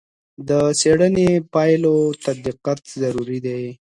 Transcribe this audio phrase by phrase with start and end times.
[0.47, 0.49] د
[0.79, 3.61] څېړنې پایلو ته دقت ضروری دی.